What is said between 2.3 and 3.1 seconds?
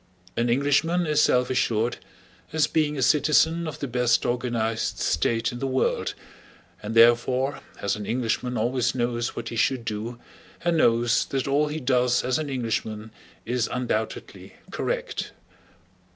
as being a